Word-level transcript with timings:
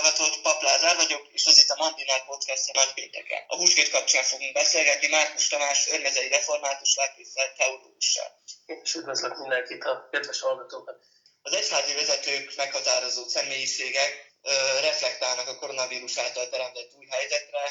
hallgatót, 0.00 0.42
Pap 0.42 0.62
Lázár 0.62 0.96
vagyok, 0.96 1.28
és 1.32 1.44
ez 1.44 1.58
itt 1.58 1.68
a 1.68 1.76
Mandinál 1.76 2.24
podcast 2.24 2.72
nagy 2.72 2.92
pénteken. 2.94 3.44
A 3.46 3.56
húsvét 3.56 3.90
kapcsán 3.90 4.22
fogunk 4.22 4.52
beszélgetni 4.52 5.08
Márkus 5.08 5.48
Tamás 5.48 5.88
örmezei 5.88 6.28
református 6.28 6.94
lelkészsel, 6.96 7.52
teológussal. 7.56 8.42
És 8.66 8.94
üdvözlök 8.94 9.38
mindenkit, 9.38 9.84
a 9.84 10.08
kedves 10.10 10.40
hallgatókat. 10.40 10.96
Az 11.42 11.52
egyházi 11.52 11.94
vezetők, 11.94 12.56
meghatározó 12.56 13.28
személyiségek 13.28 14.32
ö, 14.42 14.80
reflektálnak 14.80 15.48
a 15.48 15.56
koronavírus 15.56 16.16
által 16.16 16.48
teremtett 16.48 16.92
új 16.98 17.06
helyzetre, 17.06 17.64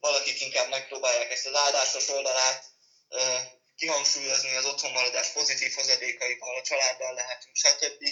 valakik 0.00 0.40
inkább 0.40 0.68
megpróbálják 0.68 1.30
ezt 1.30 1.46
az 1.46 1.54
áldásos 1.54 2.08
oldalát 2.08 2.64
ö, 3.08 3.18
kihangsúlyozni 3.76 4.56
az 4.56 4.64
otthonmaradás 4.64 5.28
pozitív 5.28 5.72
hozadékaival, 5.74 6.56
a 6.56 6.62
családdal 6.62 7.14
lehetünk, 7.14 7.56
stb. 7.56 8.04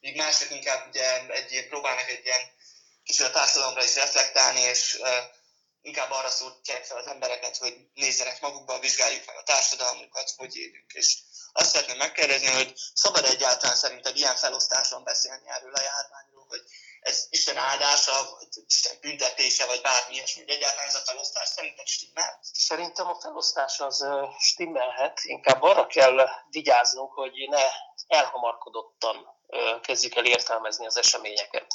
Míg 0.00 0.16
mások 0.16 0.50
inkább 0.50 0.88
ugye 0.88 1.26
egy, 1.28 1.66
próbálnak 1.68 2.08
egy 2.08 2.24
ilyen 2.24 2.60
kicsit 3.04 3.26
a 3.26 3.30
társadalomra 3.30 3.84
is 3.84 3.94
reflektálni, 3.94 4.60
és 4.60 5.00
inkább 5.82 6.10
arra 6.10 6.30
szólítják 6.30 6.84
fel 6.84 6.96
az 6.96 7.06
embereket, 7.06 7.56
hogy 7.56 7.76
nézzenek 7.94 8.40
magukba, 8.40 8.78
vizsgáljuk 8.78 9.26
meg 9.26 9.36
a 9.36 9.42
társadalmunkat, 9.42 10.32
hogy 10.36 10.56
élünk. 10.56 10.92
És 10.92 11.18
azt 11.52 11.70
szeretném 11.70 11.96
megkérdezni, 11.96 12.46
hogy 12.46 12.72
szabad 12.94 13.24
egyáltalán 13.24 13.76
szerinted 13.76 14.16
ilyen 14.16 14.36
felosztáson 14.36 15.04
beszélni 15.04 15.48
erről 15.48 15.74
a 15.74 15.80
járványról, 15.80 16.46
hogy 16.48 16.62
ez 17.00 17.26
Isten 17.30 17.56
áldása, 17.56 18.30
vagy 18.38 18.48
Isten 18.66 18.96
büntetése, 19.00 19.66
vagy 19.66 19.80
bármi 19.80 20.14
ilyesmi, 20.14 20.42
hogy 20.42 20.50
egyáltalán 20.50 20.88
ez 20.88 20.94
a 20.94 21.04
felosztás 21.04 21.48
szerinted 21.48 21.86
stimmel? 21.86 22.40
Szerintem 22.52 23.06
a 23.06 23.20
felosztás 23.20 23.80
az 23.80 24.06
stimmelhet, 24.38 25.20
inkább 25.22 25.62
arra 25.62 25.86
kell 25.86 26.28
vigyáznunk, 26.50 27.12
hogy 27.12 27.32
ne 27.48 27.62
elhamarkodottan 28.06 29.40
kezdjük 29.82 30.14
el 30.14 30.24
értelmezni 30.24 30.86
az 30.86 30.96
eseményeket. 30.96 31.66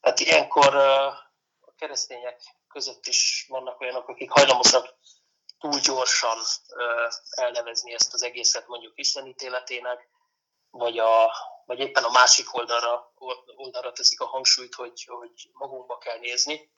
Tehát 0.00 0.20
ilyenkor 0.20 0.74
a 1.60 1.74
keresztények 1.76 2.40
között 2.68 3.06
is 3.06 3.46
vannak 3.48 3.80
olyanok, 3.80 4.08
akik 4.08 4.30
hajlamosak 4.30 4.94
túl 5.58 5.80
gyorsan 5.80 6.38
elnevezni 7.30 7.92
ezt 7.92 8.14
az 8.14 8.22
egészet 8.22 8.66
mondjuk 8.66 8.98
istenítéletének, 8.98 10.08
vagy, 10.70 10.98
a, 10.98 11.32
vagy 11.64 11.78
éppen 11.78 12.04
a 12.04 12.10
másik 12.10 12.54
oldalra, 12.54 13.12
oldalra 13.56 13.92
teszik 13.92 14.20
a 14.20 14.26
hangsúlyt, 14.26 14.74
hogy, 14.74 15.04
hogy 15.04 15.50
magunkba 15.52 15.98
kell 15.98 16.18
nézni. 16.18 16.70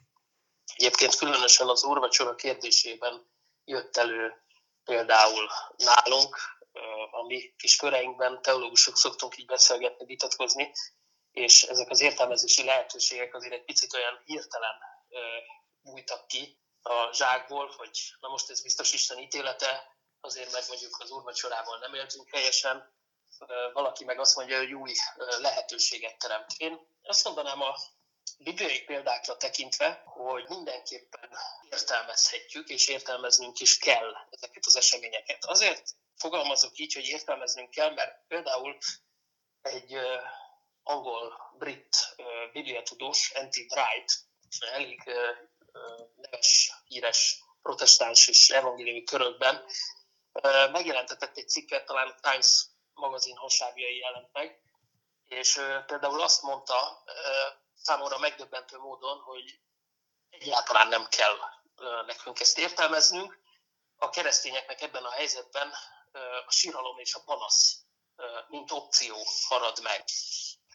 Egyébként 0.74 1.16
különösen 1.16 1.68
az 1.68 1.84
úrvacsora 1.84 2.34
kérdésében 2.34 3.30
jött 3.64 3.96
elő 3.96 4.42
például 4.84 5.48
nálunk, 5.76 6.36
a 7.10 7.26
mi 7.26 7.54
kis 7.56 7.76
köreinkben 7.76 8.42
teológusok 8.42 8.96
szoktunk 8.96 9.38
így 9.38 9.46
beszélgetni, 9.46 10.06
vitatkozni, 10.06 10.72
és 11.32 11.62
ezek 11.62 11.90
az 11.90 12.00
értelmezési 12.00 12.64
lehetőségek 12.64 13.34
azért 13.34 13.52
egy 13.52 13.64
picit 13.64 13.94
olyan 13.94 14.22
hirtelen 14.24 14.74
bújtak 15.80 16.26
ki 16.26 16.60
a 16.82 17.12
zsákból, 17.12 17.74
hogy 17.76 17.98
na 18.20 18.28
most 18.28 18.50
ez 18.50 18.62
biztos 18.62 18.92
Isten 18.92 19.18
ítélete, 19.18 19.96
azért 20.20 20.52
mert 20.52 20.68
mondjuk 20.68 21.00
az 21.00 21.10
úrvacsorával 21.10 21.78
nem 21.78 21.94
éltünk 21.94 22.28
helyesen, 22.30 22.96
valaki 23.72 24.04
meg 24.04 24.18
azt 24.18 24.36
mondja, 24.36 24.58
hogy 24.58 24.72
új 24.72 24.92
lehetőséget 25.16 26.18
teremt. 26.18 26.52
Én 26.56 26.78
azt 27.02 27.24
mondanám 27.24 27.62
a 27.62 27.76
bibliai 28.38 28.80
példákra 28.80 29.36
tekintve, 29.36 30.02
hogy 30.04 30.48
mindenképpen 30.48 31.30
értelmezhetjük, 31.70 32.68
és 32.68 32.88
értelmeznünk 32.88 33.60
is 33.60 33.78
kell 33.78 34.12
ezeket 34.30 34.66
az 34.66 34.76
eseményeket. 34.76 35.44
Azért 35.44 35.82
fogalmazok 36.16 36.78
így, 36.78 36.94
hogy 36.94 37.06
értelmeznünk 37.06 37.70
kell, 37.70 37.92
mert 37.92 38.26
például 38.26 38.78
egy 39.60 39.98
angol-brit 40.88 41.96
bibliatudós, 42.52 43.32
N.T. 43.32 43.56
Wright, 43.56 44.12
elég 44.72 45.12
neves, 46.16 46.72
híres 46.86 47.42
protestáns 47.62 48.28
és 48.28 48.50
evangéliumi 48.50 49.02
körökben, 49.04 49.64
megjelentetett 50.72 51.36
egy 51.36 51.48
cikket, 51.48 51.84
talán 51.84 52.08
a 52.08 52.30
Times 52.30 52.66
magazin 52.92 53.36
hasábjai 53.36 53.96
jelent 53.96 54.32
meg, 54.32 54.60
és 55.24 55.60
például 55.86 56.22
azt 56.22 56.42
mondta 56.42 57.04
számomra 57.74 58.18
megdöbbentő 58.18 58.78
módon, 58.78 59.18
hogy 59.18 59.60
egyáltalán 60.30 60.88
nem 60.88 61.06
kell 61.08 61.36
nekünk 62.06 62.40
ezt 62.40 62.58
értelmeznünk, 62.58 63.38
a 63.96 64.08
keresztényeknek 64.10 64.80
ebben 64.80 65.04
a 65.04 65.10
helyzetben 65.10 65.72
a 66.46 66.50
síralom 66.50 66.98
és 66.98 67.14
a 67.14 67.22
panasz, 67.24 67.76
mint 68.48 68.70
opció 68.70 69.16
marad 69.48 69.80
meg. 69.82 70.04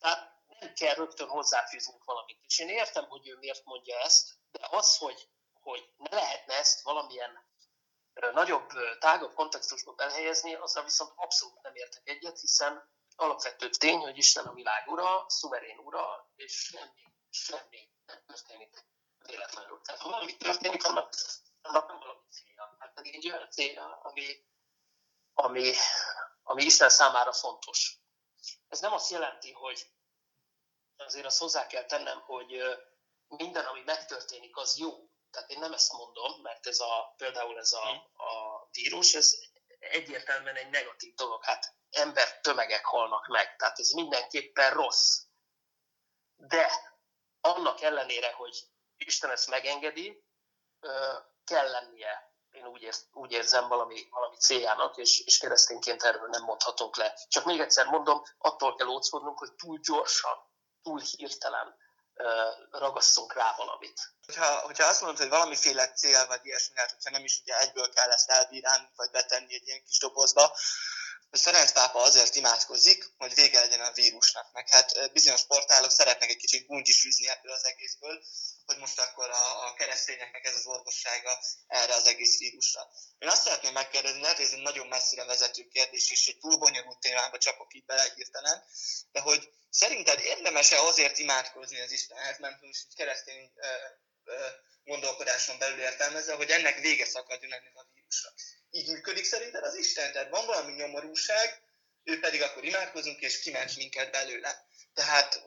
Tehát 0.03 0.31
nem 0.59 0.74
kell 0.74 0.94
rögtön 0.94 1.28
hozzáfűznünk 1.28 2.03
valamit. 2.03 2.40
És 2.47 2.59
én 2.59 2.69
értem, 2.69 3.06
hogy 3.06 3.28
ő 3.28 3.38
miért 3.38 3.66
mondja 3.66 4.00
ezt, 4.00 4.30
de 4.52 4.68
az, 4.72 4.97
hogy, 4.97 5.30
hogy 5.53 5.94
ne 5.97 6.16
lehetne 6.16 6.53
ezt 6.53 6.81
valamilyen 6.81 7.46
nagyobb, 8.13 8.72
tágabb 9.00 9.34
kontextusba 9.34 9.94
belhelyezni, 9.94 10.56
azzal 10.56 10.84
viszont 10.84 11.12
abszolút 11.16 11.62
nem 11.62 11.75
értek 11.75 12.08
egyet, 12.08 12.40
hiszen 12.40 12.92
alapvető 13.16 13.69
tény, 13.69 14.00
hogy 14.00 14.18
Isten 14.18 14.46
a 14.46 14.53
világ 14.53 14.88
ura, 14.88 15.25
szuverén 15.28 15.78
ura, 15.78 16.31
és 16.36 16.53
semmi, 16.53 17.13
semmi 17.30 17.90
nem 18.06 18.24
történik 18.25 18.86
véletlenül. 19.25 19.81
Tehát 19.81 20.02
ha 20.02 20.09
valami 20.09 20.38
történik, 20.38 20.84
annak, 20.84 21.13
annak 21.62 21.88
nem 21.88 22.00
valami 22.00 22.28
célja. 22.30 22.75
Hát 22.80 22.94
pedig 22.94 23.16
egy 23.16 23.31
olyan 23.31 23.50
célja, 23.50 24.00
ami, 24.02 24.46
ami, 25.34 25.74
ami 26.44 26.63
Isten 26.63 26.90
számára 26.90 27.34
fontos. 27.34 28.03
Ez 28.74 28.80
nem 28.80 28.94
azt 28.94 29.12
jelenti, 29.12 29.52
hogy 29.52 29.86
azért 30.98 31.26
azt 31.26 31.40
hozzá 31.40 31.68
kell 31.68 31.86
tennem, 31.86 32.22
hogy 32.22 32.62
minden, 33.28 33.66
ami 33.66 33.82
megtörténik, 33.86 34.58
az 34.58 34.78
jó. 34.78 35.10
Tehát 35.32 35.50
én 35.50 35.60
nem 35.60 35.74
ezt 35.74 35.94
mondom, 35.94 36.42
mert 36.42 36.68
ez 36.68 36.80
a, 36.80 37.14
például 37.18 37.58
ez 37.58 37.74
a, 37.74 37.90
a 38.16 38.68
vírus, 38.72 39.14
ez 39.14 39.36
egyértelműen 39.80 40.56
egy 40.56 40.70
negatív 40.70 41.14
dolog. 41.14 41.44
Hát 41.44 41.76
ember 41.90 42.40
tömegek 42.40 42.86
halnak 42.86 43.28
meg, 43.28 43.56
tehát 43.56 43.80
ez 43.80 43.90
mindenképpen 43.90 44.74
rossz. 44.74 45.22
De 46.36 46.72
annak 47.42 47.82
ellenére, 47.82 48.32
hogy 48.32 48.68
Isten 48.98 49.30
ezt 49.30 49.50
megengedi, 49.50 50.24
kell 51.44 51.70
lennie 51.70 52.33
én 52.53 52.66
úgy, 52.66 52.81
ér, 52.81 52.94
úgy 53.14 53.31
érzem 53.31 53.68
valami, 53.68 54.08
valami 54.09 54.36
céljának, 54.36 54.97
és, 54.97 55.19
és 55.19 55.38
keresztényként 55.38 56.03
erről 56.03 56.28
nem 56.28 56.44
mondhatunk 56.44 56.97
le. 56.97 57.14
Csak 57.28 57.46
még 57.46 57.59
egyszer 57.59 57.86
mondom, 57.86 58.24
attól 58.38 58.75
kell 58.75 58.88
óckodnunk, 58.88 59.40
hogy 59.40 59.53
túl 59.53 59.80
gyorsan, 59.80 60.38
túl 60.84 61.00
hirtelen 61.00 61.81
ragasszunk 62.72 63.34
rá 63.34 63.53
valamit. 63.58 64.13
Hogyha, 64.25 64.46
hogyha 64.46 64.88
azt 64.88 65.02
mondod, 65.02 65.19
hogy 65.19 65.30
valamiféle 65.30 65.94
cél, 65.94 66.28
vagy 66.28 66.40
ilyesmi, 66.44 66.78
hát 66.78 66.92
hogyha 66.92 67.09
nem 67.09 67.24
is 67.24 67.40
ugye 67.42 67.59
egyből 67.59 67.90
kell 67.90 68.12
ezt 68.12 68.30
elbírálni, 68.30 68.90
vagy 68.96 69.12
betenni 69.12 69.53
egy 69.53 69.68
ilyen 69.68 69.84
kis 69.84 69.97
dobozba, 69.97 70.56
Ferenc 71.42 71.72
pápa 71.72 72.02
azért 72.02 72.36
imádkozik, 72.36 73.14
hogy 73.18 73.34
vége 73.34 73.60
legyen 73.60 73.80
a 73.80 73.92
vírusnak, 73.92 74.52
meg 74.52 74.70
hát 74.70 75.12
bizonyos 75.14 75.46
portálok 75.46 75.92
szeretnek 75.92 76.30
egy 76.30 76.38
kicsit 76.38 76.68
gúnyt 76.68 76.88
is 76.88 77.06
űzni 77.06 77.28
ebből 77.30 77.52
az 77.52 77.66
egészből, 77.66 78.24
hogy 78.66 78.78
most 78.78 79.00
akkor 79.00 79.30
a, 79.30 79.68
a 79.68 79.74
keresztényeknek 79.74 80.46
ez 80.46 80.56
az 80.56 80.66
orvossága 80.66 81.40
erre 81.68 81.94
az 81.94 82.08
egész 82.08 82.38
vírusra. 82.38 82.90
Én 83.18 83.30
azt 83.30 83.42
szeretném 83.42 83.74
megkérdezni, 83.74 84.22
lehet, 84.22 84.36
hogy 84.36 84.46
ez 84.46 84.52
egy 84.52 84.62
nagyon 84.62 84.88
messzire 84.88 85.26
vezető 85.26 85.68
kérdés, 85.68 86.12
és 86.12 86.28
egy 86.28 86.38
túl 86.38 86.58
bonyolult 86.58 87.00
témába 87.00 87.38
csapok 87.38 87.74
itt 87.74 87.86
bele 87.86 88.14
hirtelen, 88.16 88.64
de 89.12 89.20
hogy 89.20 89.50
szerinted 89.70 90.20
érdemes-e 90.20 90.82
azért 90.82 91.18
imádkozni 91.18 91.80
az 91.80 91.92
Istenhez, 91.92 92.40
mert 92.40 92.62
most 92.62 92.88
keresztény 92.96 93.52
ö, 93.56 93.68
ö, 94.24 94.48
gondolkodáson 94.84 95.58
belül 95.58 95.80
értelmezve, 95.80 96.36
hogy 96.36 96.50
ennek 96.50 96.80
vége 96.80 97.06
szakadjon 97.06 97.54
ennek 97.54 97.76
a 97.76 97.88
vírusra. 97.94 98.34
Így 98.76 98.90
működik 98.90 99.24
szerinted 99.24 99.64
az 99.64 99.76
Isten? 99.76 100.12
Tehát 100.12 100.30
van 100.30 100.46
valami 100.46 100.72
nyomorúság, 100.72 101.62
ő 102.04 102.20
pedig 102.20 102.42
akkor 102.42 102.64
imádkozunk, 102.64 103.22
és 103.22 103.40
kiments 103.40 103.78
minket 103.78 104.12
belőle. 104.12 104.66
Tehát 104.94 105.44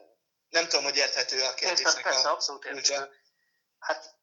nem 0.49 0.69
tudom, 0.69 0.85
hogy 0.85 0.97
érthető 0.97 1.43
a 1.43 1.55
kérdésnek 1.55 1.97
Értem, 1.97 2.03
persze, 2.03 2.29
a 2.29 2.33
abszolút 2.33 2.65
érthető. 2.65 3.11
Hát 3.79 4.15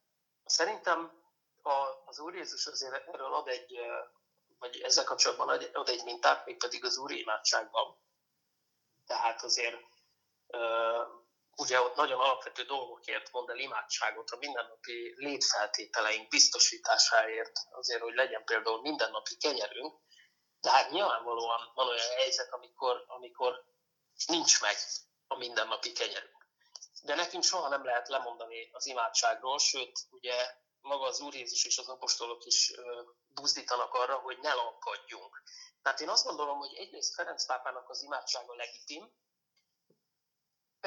szerintem 0.44 1.22
a, 1.62 2.02
az 2.04 2.18
Úr 2.18 2.34
Jézus 2.34 2.66
azért 2.66 3.08
erről 3.08 3.34
ad 3.34 3.48
egy, 3.48 3.78
vagy 4.58 4.80
ezzel 4.80 5.04
kapcsolatban 5.04 5.48
ad, 5.48 5.70
ad 5.72 5.88
egy 5.88 6.04
mintát, 6.04 6.46
még 6.46 6.56
pedig 6.56 6.84
az 6.84 6.96
Úr 6.96 7.10
imádságban. 7.10 7.98
Tehát 9.06 9.42
azért 9.42 9.76
ugye 11.56 11.80
ott 11.80 11.94
nagyon 11.94 12.20
alapvető 12.20 12.62
dolgokért 12.62 13.32
mond 13.32 13.48
el 13.48 13.58
imádságot 13.58 14.30
a 14.30 14.36
mindennapi 14.36 15.14
létfeltételeink 15.16 16.28
biztosításáért, 16.28 17.52
azért, 17.70 18.02
hogy 18.02 18.14
legyen 18.14 18.44
például 18.44 18.80
mindennapi 18.80 19.36
kenyerünk, 19.36 20.00
de 20.60 20.70
hát 20.70 20.90
nyilvánvalóan 20.90 21.70
van 21.74 21.88
olyan 21.88 22.16
helyzet, 22.16 22.52
amikor, 22.52 23.04
amikor 23.06 23.64
nincs 24.26 24.60
meg 24.60 24.76
a 25.26 25.36
mindennapi 25.36 25.92
kenyerünk. 25.92 26.48
De 27.02 27.14
nekünk 27.14 27.42
soha 27.42 27.68
nem 27.68 27.84
lehet 27.84 28.08
lemondani 28.08 28.70
az 28.72 28.86
imádságról, 28.86 29.58
sőt, 29.58 29.98
ugye 30.10 30.54
maga 30.80 31.04
az 31.04 31.20
Úr 31.20 31.34
Jézus 31.34 31.64
és 31.64 31.78
az 31.78 31.88
apostolok 31.88 32.44
is 32.44 32.72
buzdítanak 33.28 33.94
arra, 33.94 34.16
hogy 34.16 34.38
ne 34.38 34.52
lankadjunk. 34.52 35.42
Tehát 35.82 36.00
én 36.00 36.08
azt 36.08 36.24
gondolom, 36.24 36.58
hogy 36.58 36.74
egyrészt 36.74 37.14
Ferenc 37.14 37.46
pápának 37.46 37.90
az 37.90 38.02
imádsága 38.02 38.54
legitim, 38.54 39.12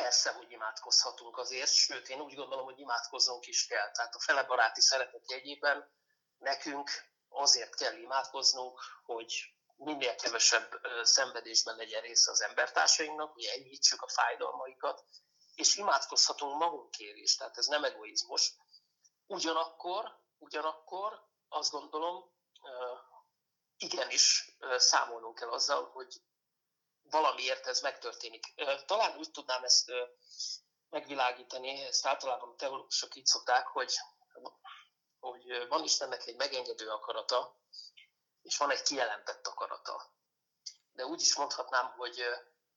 persze, 0.02 0.32
hogy 0.32 0.52
imádkozhatunk 0.52 1.38
azért, 1.38 1.74
sőt, 1.74 2.10
én 2.10 2.22
úgy 2.22 2.36
gondolom, 2.36 2.66
hogy 2.66 2.80
imádkoznunk 2.80 3.48
is 3.48 3.66
kell. 3.66 3.92
Tehát 3.92 4.16
a 4.16 4.20
fele 4.20 4.44
baráti 4.44 4.82
szeretet 4.82 5.32
jegyében 5.32 5.92
nekünk 6.38 6.90
azért 7.30 7.76
kell 7.76 7.98
imádkoznunk, 7.98 8.80
hogy 9.06 9.34
minél 9.76 10.16
kevesebb 10.16 10.82
szenvedésben 11.02 11.76
legyen 11.76 12.02
része 12.02 12.32
az 12.32 12.42
embertársainknak, 12.42 13.34
hogy 13.34 13.44
enyhítsük 13.44 14.02
a 14.02 14.08
fájdalmaikat, 14.08 15.06
és 15.56 15.76
imádkozhatunk 15.76 16.58
magunkért 16.58 17.18
is, 17.18 17.36
tehát 17.36 17.58
ez 17.58 17.66
nem 17.66 17.84
egoizmus. 17.84 18.54
Ugyanakkor, 19.26 20.20
ugyanakkor 20.38 21.28
azt 21.50 21.72
gondolom, 21.72 22.32
igenis 23.78 24.56
számolnunk 24.78 25.36
kell 25.36 25.52
azzal, 25.52 25.90
hogy 25.90 26.22
valamiért 27.09 27.68
ez 27.68 27.81
megtörténik. 27.81 28.54
Talán 28.86 29.18
úgy 29.18 29.31
tudnám 29.31 29.63
ezt 29.63 29.92
megvilágítani, 30.89 31.81
ezt 31.81 32.06
általában 32.06 32.50
a 32.50 32.56
teológusok 32.56 33.15
így 33.15 33.25
szokták, 33.25 33.68
hogy, 33.68 33.94
hogy 35.19 35.68
van 35.68 35.83
Istennek 35.83 36.25
egy 36.25 36.36
megengedő 36.36 36.89
akarata, 36.89 37.56
és 38.42 38.57
van 38.57 38.71
egy 38.71 38.81
kijelentett 38.81 39.48
akarata. 39.48 40.15
De 40.92 41.06
úgy 41.06 41.21
is 41.21 41.36
mondhatnám, 41.36 41.94
hogy 41.98 42.24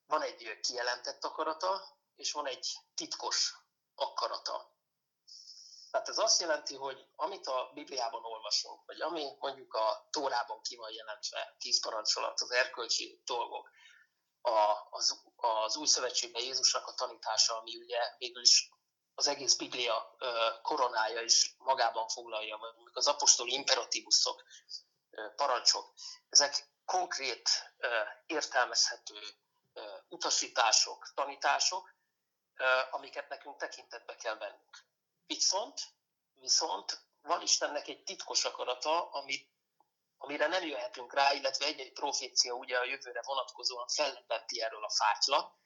van 0.06 0.22
egy 0.22 0.60
kijelentett 0.60 1.24
akarata, 1.24 1.98
és 2.16 2.32
van 2.32 2.46
egy 2.46 2.76
titkos 2.94 3.54
akarata. 3.94 4.78
Tehát 5.90 6.08
ez 6.08 6.18
azt 6.18 6.40
jelenti, 6.40 6.74
hogy 6.74 7.06
amit 7.16 7.46
a 7.46 7.70
Bibliában 7.74 8.24
olvasunk, 8.24 8.86
vagy 8.86 9.00
ami 9.00 9.36
mondjuk 9.38 9.74
a 9.74 10.08
Tórában 10.10 10.62
ki 10.62 10.76
van 10.76 10.92
jelentve, 10.92 11.56
tíz 11.58 11.80
parancsolat, 11.80 12.40
az 12.40 12.50
erkölcsi 12.50 13.22
dolgok, 13.24 13.70
a, 14.40 14.86
az, 14.90 15.22
az 15.36 15.76
új 15.76 15.86
szövetségben 15.86 16.42
Jézusnak 16.42 16.86
a 16.86 16.94
tanítása, 16.94 17.58
ami 17.58 17.76
ugye 17.76 17.98
végül 18.18 18.42
is 18.42 18.70
az 19.14 19.26
egész 19.26 19.56
Biblia 19.56 20.16
koronája 20.62 21.20
is 21.20 21.54
magában 21.58 22.08
foglalja, 22.08 22.56
vagy 22.56 22.74
az 22.92 23.06
apostoli 23.06 23.52
imperatívuszok, 23.52 24.42
parancsok, 25.36 25.92
ezek 26.28 26.68
konkrét, 26.84 27.48
értelmezhető 28.26 29.20
utasítások, 30.08 31.12
tanítások, 31.14 31.94
amiket 32.90 33.28
nekünk 33.28 33.56
tekintetbe 33.56 34.16
kell 34.16 34.38
vennünk. 34.38 34.84
Viszont, 35.26 35.80
viszont 36.34 37.00
van 37.22 37.42
Istennek 37.42 37.88
egy 37.88 38.02
titkos 38.02 38.44
akarata, 38.44 39.10
amit, 39.10 39.48
amire 40.22 40.46
nem 40.46 40.66
jöhetünk 40.66 41.14
rá, 41.14 41.32
illetve 41.32 41.66
egy-egy 41.66 41.92
profécia 41.92 42.54
ugye 42.54 42.78
a 42.78 42.84
jövőre 42.84 43.22
vonatkozóan 43.24 43.88
fellebenti 43.88 44.62
erről 44.62 44.84
a 44.84 44.90
fátyla, 44.90 45.58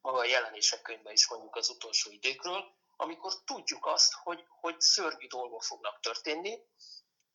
maga 0.00 0.18
a 0.18 0.24
jelenések 0.24 0.82
könyvben 0.82 1.12
is 1.12 1.28
mondjuk 1.28 1.56
az 1.56 1.68
utolsó 1.68 2.10
időkről, 2.10 2.64
amikor 2.96 3.32
tudjuk 3.44 3.86
azt, 3.86 4.12
hogy, 4.12 4.44
hogy 4.48 4.80
szörnyű 4.80 5.26
dolgok 5.26 5.62
fognak 5.62 6.00
történni. 6.00 6.58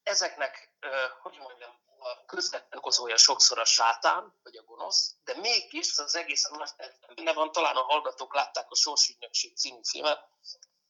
Ezeknek, 0.04 0.74
hogy 1.22 1.38
mondjam, 1.38 1.86
a 2.00 2.26
közvetlen 2.26 2.80
okozója 2.80 3.18
sokszor 3.18 3.60
a 3.60 3.66
sátán, 3.66 4.40
vagy 4.44 4.58
a 4.58 4.64
gonosz, 4.64 5.16
de 5.24 5.36
mégis 5.36 5.98
az 5.98 6.16
egész 6.16 6.48
nagy 6.48 6.70
benne 7.16 7.34
van, 7.34 7.52
talán 7.52 7.76
a 7.76 7.84
hallgatók 7.84 8.34
látták 8.34 8.72
a 8.72 8.76
Sorsügynökség 8.76 9.58
című 9.58 9.80
filmet, 9.84 10.30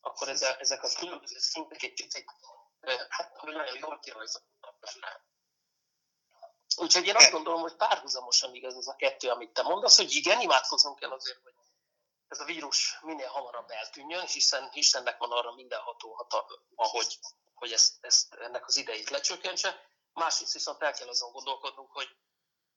akkor 0.02 0.30
ezek 0.30 0.84
a 0.84 0.90
különböző 1.00 1.38
szintek 1.40 1.84
egy 1.84 1.94
picit, 1.94 2.32
hát 3.10 3.42
nagyon 3.42 3.78
jól 3.80 4.00
kirajzoltak 4.00 4.80
benne. 4.80 5.27
Úgyhogy 6.80 7.06
én 7.06 7.16
azt 7.16 7.32
gondolom, 7.32 7.62
hogy 7.62 7.76
párhuzamosan 7.76 8.54
igaz 8.54 8.76
ez 8.76 8.88
a 8.88 8.96
kettő, 8.96 9.30
amit 9.30 9.54
te 9.54 9.62
mondasz, 9.62 9.98
hogy 9.98 10.12
igen, 10.12 10.40
imádkozunk 10.40 11.00
kell 11.00 11.12
azért, 11.12 11.40
hogy 11.44 11.54
ez 12.28 12.40
a 12.40 12.46
vírus 12.46 13.00
minél 13.02 13.28
hamarabb 13.28 13.70
eltűnjön, 13.70 14.26
hiszen 14.26 14.70
Istennek 14.74 15.18
van 15.18 15.32
arra 15.32 15.54
mindenható 15.54 16.14
hatalma, 16.14 16.56
hogy, 16.76 17.20
hogy 17.54 17.72
ezt, 17.72 17.94
ezt, 18.02 18.34
ennek 18.34 18.68
az 18.68 18.78
idejét 18.78 19.10
lecsökkentse. 19.10 19.90
Másrészt 20.14 20.54
viszont 20.54 20.82
el 20.82 20.94
kell 20.94 21.08
azon 21.08 21.32
gondolkodnunk, 21.32 21.92
hogy, 21.92 22.16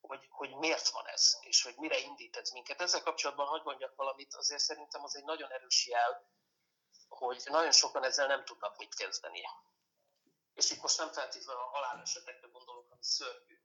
hogy, 0.00 0.26
hogy 0.30 0.54
miért 0.54 0.88
van 0.88 1.06
ez, 1.06 1.38
és 1.40 1.62
hogy 1.62 1.74
mire 1.76 1.98
indít 1.98 2.36
ez 2.36 2.50
minket. 2.50 2.80
Ezzel 2.80 3.02
kapcsolatban, 3.02 3.46
hogy 3.46 3.62
mondjak 3.64 3.96
valamit, 3.96 4.34
azért 4.34 4.62
szerintem 4.62 5.02
az 5.04 5.16
egy 5.16 5.24
nagyon 5.24 5.52
erős 5.52 5.86
jel, 5.86 6.28
hogy 7.08 7.42
nagyon 7.44 7.72
sokan 7.72 8.04
ezzel 8.04 8.26
nem 8.26 8.44
tudnak 8.44 8.76
mit 8.76 8.94
kezdeni. 8.94 9.42
És 10.54 10.70
itt 10.70 10.82
most 10.82 10.98
nem 10.98 11.12
feltétlenül 11.12 11.62
a 11.62 11.70
halálesetekre 11.72 12.48
gondolok, 12.52 12.90
ami 12.90 13.02
szörnyű, 13.02 13.59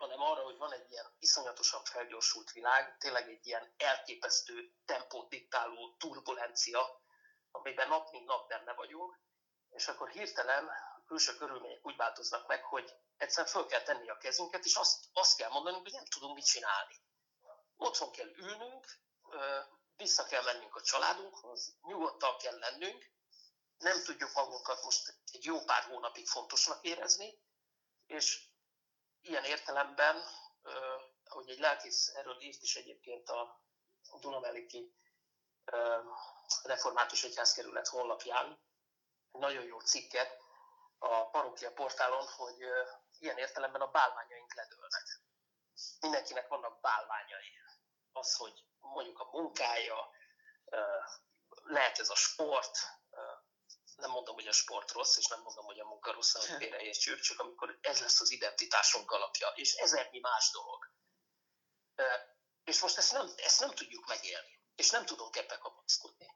hanem 0.00 0.20
arra, 0.20 0.42
hogy 0.42 0.56
van 0.56 0.72
egy 0.72 0.90
ilyen 0.90 1.16
iszonyatosan 1.18 1.84
felgyorsult 1.84 2.52
világ, 2.52 2.96
tényleg 2.98 3.28
egy 3.28 3.46
ilyen 3.46 3.74
elképesztő 3.76 4.72
tempót 4.84 5.28
diktáló 5.28 5.96
turbulencia, 5.98 7.02
amiben 7.50 7.88
nap 7.88 8.10
mint 8.10 8.26
nap 8.26 8.48
benne 8.48 8.72
vagyunk, 8.72 9.18
és 9.70 9.88
akkor 9.88 10.08
hirtelen 10.10 10.66
a 10.66 11.04
külső 11.06 11.34
körülmények 11.34 11.86
úgy 11.86 11.96
változnak 11.96 12.46
meg, 12.46 12.64
hogy 12.64 12.92
egyszerűen 13.16 13.52
föl 13.52 13.66
kell 13.66 13.82
tenni 13.82 14.08
a 14.08 14.16
kezünket, 14.16 14.64
és 14.64 14.74
azt, 14.74 15.04
azt 15.12 15.36
kell 15.36 15.50
mondani, 15.50 15.78
hogy 15.78 15.92
nem 15.92 16.04
tudunk 16.04 16.34
mit 16.34 16.46
csinálni. 16.46 17.00
Otthon 17.76 18.12
kell 18.12 18.28
ülnünk, 18.28 18.86
vissza 19.96 20.24
kell 20.24 20.42
mennünk 20.42 20.76
a 20.76 20.82
családunkhoz, 20.82 21.76
nyugodtan 21.82 22.38
kell 22.38 22.58
lennünk, 22.58 23.10
nem 23.76 24.02
tudjuk 24.04 24.32
magunkat 24.32 24.82
most 24.82 25.14
egy 25.32 25.44
jó 25.44 25.64
pár 25.64 25.82
hónapig 25.82 26.26
fontosnak 26.26 26.84
érezni, 26.84 27.42
és 28.06 28.49
ilyen 29.22 29.44
értelemben, 29.44 30.22
ahogy 31.24 31.50
egy 31.50 31.58
lelkész 31.58 32.08
erről 32.14 32.40
írt 32.40 32.62
is 32.62 32.76
egyébként 32.76 33.28
a, 33.28 33.62
Dunameliki 34.20 34.94
Református 36.62 37.24
Egyházkerület 37.24 37.88
honlapján, 37.88 38.60
nagyon 39.30 39.64
jó 39.64 39.80
cikket 39.80 40.38
a 40.98 41.30
parókia 41.30 41.72
portálon, 41.72 42.26
hogy 42.26 42.58
ilyen 43.18 43.38
értelemben 43.38 43.80
a 43.80 43.90
bálványaink 43.90 44.54
ledőlnek. 44.54 45.22
Mindenkinek 46.00 46.48
vannak 46.48 46.80
bálványai. 46.80 47.58
Az, 48.12 48.36
hogy 48.36 48.64
mondjuk 48.78 49.18
a 49.18 49.28
munkája, 49.32 50.10
lehet 51.62 51.98
ez 51.98 52.10
a 52.10 52.14
sport, 52.14 52.78
nem 54.00 54.10
mondom, 54.10 54.34
hogy 54.34 54.46
a 54.46 54.52
sport 54.52 54.92
rossz, 54.92 55.16
és 55.16 55.26
nem 55.26 55.40
mondom, 55.40 55.64
hogy 55.64 55.80
a 55.80 55.84
munka 55.84 56.12
rossz, 56.12 56.32
hogy 56.32 56.56
félreértsük, 56.56 57.20
csak 57.20 57.38
amikor 57.38 57.78
ez 57.80 58.00
lesz 58.00 58.20
az 58.20 58.30
identitásunk 58.30 59.10
alapja, 59.10 59.48
és 59.48 59.74
ezernyi 59.74 60.18
más 60.18 60.50
dolog. 60.50 60.90
És 62.64 62.80
most 62.80 62.96
ezt 62.96 63.12
nem, 63.12 63.32
ezt 63.36 63.60
nem 63.60 63.70
tudjuk 63.70 64.06
megélni, 64.06 64.60
és 64.74 64.90
nem 64.90 65.04
tudunk 65.06 65.36
ebbe 65.36 65.58
kapaszkodni. 65.58 66.26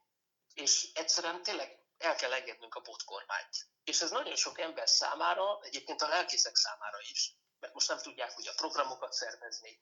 És 0.55 0.93
egyszerűen 0.93 1.43
tényleg 1.43 1.85
el 1.99 2.15
kell 2.17 2.33
engednünk 2.33 2.75
a 2.75 2.81
botkormányt. 2.81 3.69
És 3.85 4.01
ez 4.01 4.11
nagyon 4.11 4.37
sok 4.37 4.59
ember 4.59 4.89
számára, 4.89 5.61
egyébként 5.63 6.03
a 6.03 6.09
lelkészek 6.09 6.57
számára 6.57 6.99
is, 7.01 7.37
mert 7.59 7.75
most 7.75 7.89
nem 7.89 7.99
tudják 7.99 8.33
hogy 8.33 8.47
a 8.47 8.55
programokat 8.55 9.13
szervezni, 9.13 9.79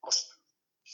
most 0.00 0.41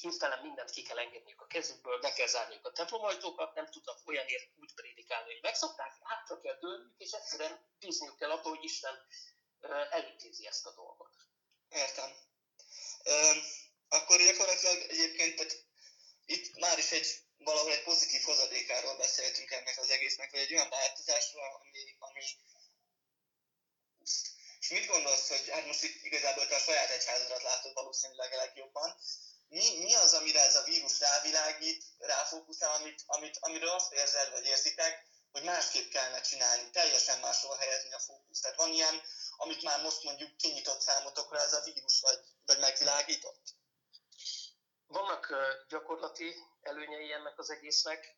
hirtelen 0.00 0.42
mindent 0.42 0.70
ki 0.70 0.82
kell 0.82 0.98
engedniük 0.98 1.40
a 1.40 1.46
kezükből, 1.46 2.00
be 2.00 2.12
kell 2.12 2.26
zárniuk 2.26 2.66
a 2.66 2.72
templomajtókat, 2.72 3.54
nem 3.54 3.70
tudnak 3.70 3.98
olyanért 4.04 4.48
úgy 4.60 4.74
prédikálni, 4.74 5.32
hogy 5.32 5.42
megszokták, 5.42 5.92
hátra 6.02 6.40
kell 6.40 6.58
dőlniük, 6.58 6.98
és 6.98 7.10
egyszerűen 7.10 7.66
bízniuk 7.78 8.16
kell 8.16 8.30
abba, 8.30 8.48
hogy 8.48 8.64
Isten 8.64 9.06
elintézi 9.90 10.46
ezt 10.46 10.66
a 10.66 10.74
dolgot. 10.74 11.14
Értem. 11.68 12.10
Ö, 13.04 13.32
akkor 13.88 14.16
gyakorlatilag 14.22 14.76
egyébként 14.88 15.36
tehát 15.36 15.66
itt 16.26 16.58
már 16.58 16.78
is 16.78 16.90
egy 16.90 17.06
valahol 17.38 17.72
egy 17.72 17.82
pozitív 17.82 18.22
hozadékáról 18.22 18.96
beszéltünk 18.96 19.50
ennek 19.50 19.78
az 19.78 19.90
egésznek, 19.90 20.30
vagy 20.30 20.40
egy 20.40 20.54
olyan 20.54 20.68
változásról, 20.68 21.60
ami, 21.60 21.96
ami 21.98 22.20
és 24.60 24.68
mit 24.68 24.86
gondolsz, 24.86 25.28
hogy 25.28 25.48
hát 25.50 25.66
most 25.66 25.82
itt 25.82 26.04
igazából 26.04 26.46
te 26.46 26.54
a 26.54 26.58
saját 26.58 26.90
egyházadat 26.90 27.42
látod 27.42 27.72
valószínűleg 27.74 28.32
a 28.32 28.36
legjobban, 28.36 28.98
mi, 29.48 29.78
mi 29.78 29.94
az, 29.94 30.12
amire 30.12 30.44
ez 30.44 30.56
a 30.56 30.62
vírus 30.62 31.00
rávilágít, 31.00 31.84
ráfókuszál, 31.98 32.74
amit, 32.74 33.02
amit, 33.06 33.38
amiről 33.40 33.68
azt 33.68 33.92
érzed, 33.92 34.30
vagy 34.30 34.46
érzitek, 34.46 35.06
hogy 35.30 35.42
másképp 35.42 35.90
kellene 35.90 36.20
csinálni, 36.20 36.70
teljesen 36.70 37.18
máshol 37.18 37.56
helyezni 37.56 37.92
a 37.92 37.98
fókusz. 37.98 38.40
Tehát 38.40 38.56
van 38.56 38.72
ilyen, 38.72 39.02
amit 39.36 39.62
már 39.62 39.82
most 39.82 40.02
mondjuk 40.02 40.36
kinyitott 40.36 40.80
számotokra 40.80 41.38
ez 41.40 41.52
a 41.52 41.62
vírus, 41.64 42.00
vagy, 42.00 42.18
vagy 42.46 42.58
megvilágított? 42.58 43.42
Vannak 44.86 45.34
gyakorlati 45.68 46.34
előnyei 46.60 47.12
ennek 47.12 47.38
az 47.38 47.50
egésznek. 47.50 48.16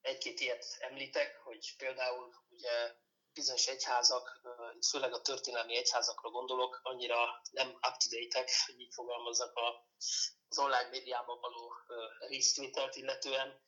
Egy-két 0.00 0.40
ilyet 0.40 0.76
említek, 0.78 1.36
hogy 1.36 1.74
például 1.76 2.34
ugye 2.48 2.94
bizonyos 3.34 3.66
egyházak, 3.66 4.40
főleg 4.90 5.12
a 5.12 5.20
történelmi 5.20 5.76
egyházakra 5.76 6.30
gondolok, 6.30 6.80
annyira 6.82 7.40
nem 7.50 7.68
up-to-date-ek, 7.68 8.50
hogy 8.66 8.80
így 8.80 8.94
fogalmazzak 8.94 9.52
az 10.48 10.58
online 10.58 10.88
médiában 10.88 11.40
való 11.40 11.72
résztvételt 12.18 12.96
illetően, 12.96 13.62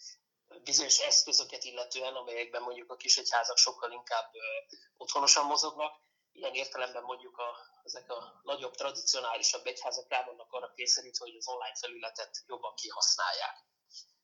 bizonyos 0.63 0.99
eszközöket 0.99 1.65
illetően, 1.65 2.15
amelyekben 2.15 2.63
mondjuk 2.63 2.91
a 2.91 2.97
kis 2.97 3.17
egyházak 3.17 3.57
sokkal 3.57 3.93
inkább 3.93 4.31
otthonosan 4.97 5.47
mozognak, 5.47 6.01
ilyen 6.33 6.55
értelemben 6.55 7.03
mondjuk 7.03 7.39
a, 7.39 7.57
ezek 7.83 8.11
a 8.11 8.41
nagyobb, 8.43 8.75
tradicionálisabb 8.75 9.67
egyházak 9.67 10.09
rá 10.09 10.25
vannak 10.25 10.53
arra 10.53 10.73
kényszerítve, 10.73 11.25
hogy 11.25 11.37
az 11.37 11.49
online 11.49 11.77
felületet 11.81 12.43
jobban 12.47 12.75
kihasználják. 12.75 13.67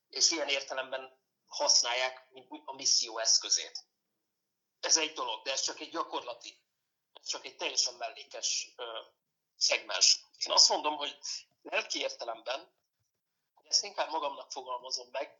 És 0.08 0.30
ilyen 0.30 0.48
értelemben 0.48 1.20
használják 1.46 2.28
a 2.64 2.74
misszió 2.74 3.18
eszközét. 3.18 3.87
Ez 4.80 4.96
egy 4.96 5.12
dolog, 5.12 5.42
de 5.42 5.52
ez 5.52 5.60
csak 5.60 5.80
egy 5.80 5.90
gyakorlati, 5.90 6.60
csak 7.26 7.44
egy 7.44 7.56
teljesen 7.56 7.94
mellékes 7.94 8.72
ö, 8.76 9.00
szegmens. 9.56 10.20
Én 10.46 10.52
azt 10.52 10.68
mondom, 10.68 10.96
hogy 10.96 11.18
lelki 11.62 11.98
értelemben, 11.98 12.76
ezt 13.68 13.84
inkább 13.84 14.10
magamnak 14.10 14.52
fogalmazom 14.52 15.08
meg, 15.10 15.38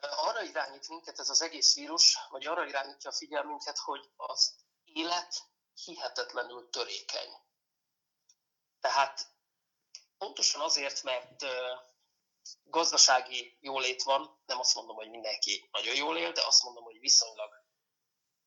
arra 0.00 0.42
irányít 0.42 0.88
minket 0.88 1.18
ez 1.18 1.28
az 1.28 1.42
egész 1.42 1.74
vírus, 1.74 2.18
vagy 2.30 2.46
arra 2.46 2.66
irányítja 2.66 3.10
a 3.10 3.12
figyelmünket, 3.12 3.78
hogy 3.78 4.10
az 4.16 4.54
élet 4.84 5.42
hihetetlenül 5.84 6.70
törékeny. 6.70 7.36
Tehát 8.80 9.26
pontosan 10.18 10.60
azért, 10.60 11.02
mert 11.02 11.44
gazdasági 12.64 13.58
jólét 13.60 14.02
van, 14.02 14.42
nem 14.46 14.58
azt 14.58 14.74
mondom, 14.74 14.96
hogy 14.96 15.10
mindenki 15.10 15.68
nagyon 15.72 15.94
jól 15.94 16.18
él, 16.18 16.32
de 16.32 16.46
azt 16.46 16.62
mondom, 16.62 16.84
hogy 16.84 17.00
viszonylag 17.00 17.61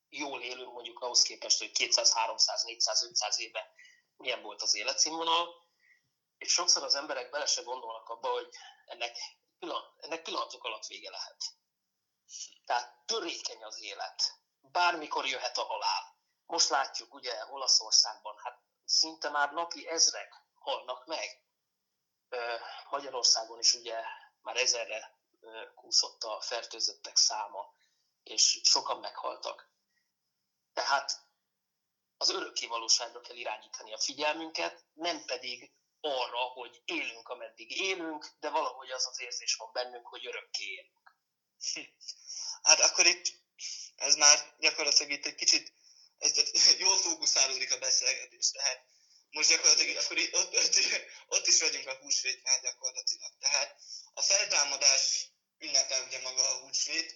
jól 0.09 0.41
élünk 0.41 0.73
mondjuk 0.73 0.99
ahhoz 0.99 1.21
képest, 1.21 1.59
hogy 1.59 1.71
200, 1.71 2.13
300, 2.13 2.63
400, 2.63 3.03
500 3.03 3.39
éve 3.39 3.73
milyen 4.17 4.41
volt 4.41 4.61
az 4.61 4.75
életszínvonal, 4.75 5.63
és 6.37 6.51
sokszor 6.51 6.83
az 6.83 6.95
emberek 6.95 7.29
bele 7.29 7.45
se 7.45 7.61
gondolnak 7.61 8.09
abba, 8.09 8.29
hogy 8.29 8.49
ennek, 8.85 9.17
pillanat, 9.59 9.93
ennek 9.97 10.21
pillanatok 10.21 10.63
alatt 10.63 10.85
vége 10.85 11.09
lehet. 11.09 11.43
Tehát 12.65 13.05
törékeny 13.05 13.63
az 13.63 13.81
élet. 13.81 14.39
Bármikor 14.61 15.25
jöhet 15.25 15.57
a 15.57 15.63
halál. 15.63 16.15
Most 16.45 16.69
látjuk 16.69 17.13
ugye 17.13 17.45
Olaszországban, 17.49 18.37
hát 18.37 18.59
szinte 18.85 19.29
már 19.29 19.51
napi 19.51 19.87
ezrek 19.87 20.33
halnak 20.53 21.05
meg. 21.05 21.43
Magyarországon 22.89 23.59
is 23.59 23.73
ugye 23.73 24.03
már 24.41 24.57
ezerre 24.57 25.17
kúszott 25.75 26.23
a 26.23 26.41
fertőzöttek 26.41 27.15
száma, 27.15 27.73
és 28.23 28.61
sokan 28.63 28.99
meghaltak. 28.99 29.73
Örökké 32.55 32.73
valóságra 32.73 33.21
kell 33.21 33.35
irányítani 33.35 33.93
a 33.93 33.99
figyelmünket, 33.99 34.85
nem 34.93 35.25
pedig 35.25 35.71
arra, 36.01 36.37
hogy 36.37 36.81
élünk, 36.85 37.29
ameddig 37.29 37.81
élünk, 37.81 38.31
de 38.39 38.49
valahogy 38.49 38.91
az 38.91 39.07
az 39.07 39.21
érzés 39.21 39.55
van 39.55 39.69
bennünk, 39.73 40.07
hogy 40.07 40.27
örökké 40.27 40.63
élünk. 40.63 41.15
Hát 42.61 42.79
akkor 42.79 43.05
itt 43.05 43.25
ez 43.95 44.15
már 44.15 44.55
gyakorlatilag 44.59 45.11
itt 45.11 45.25
egy 45.25 45.35
kicsit 45.35 45.73
ez 46.17 46.31
jól 46.85 46.97
fókuszálódik 46.97 47.73
a 47.73 47.77
beszélgetés, 47.77 48.51
tehát 48.51 48.85
most 49.29 49.49
gyakorlatilag 49.49 50.03
akkor 50.03 50.17
itt, 50.17 50.33
ott, 50.35 50.55
ott, 50.55 50.75
ott 51.27 51.47
is 51.47 51.61
vagyunk 51.61 51.87
a 51.87 51.97
húsvétnál 52.01 52.59
gyakorlatilag. 52.61 53.31
Tehát 53.39 53.75
a 54.13 54.21
feltámadás 54.21 55.27
ünnepel 55.57 56.03
ugye 56.03 56.21
maga 56.21 56.49
a 56.49 56.59
húsvét, 56.59 57.15